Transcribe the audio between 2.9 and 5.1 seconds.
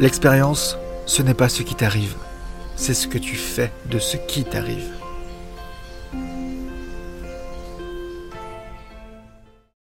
ce que tu fais de ce qui t'arrive.